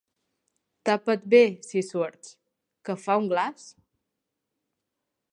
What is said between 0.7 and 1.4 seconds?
Tapa't